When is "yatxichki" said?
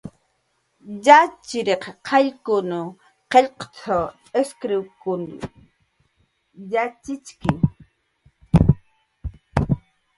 6.71-7.53